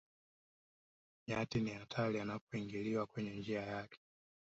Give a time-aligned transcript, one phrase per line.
[1.27, 3.99] nyati ni hatari anapoingiliwa kwenye njia yake